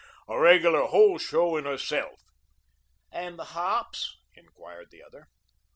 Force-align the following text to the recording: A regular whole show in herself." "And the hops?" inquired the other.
A 0.27 0.39
regular 0.39 0.87
whole 0.87 1.19
show 1.19 1.55
in 1.57 1.65
herself." 1.65 2.19
"And 3.11 3.37
the 3.37 3.43
hops?" 3.53 4.17
inquired 4.35 4.87
the 4.89 5.03
other. 5.03 5.27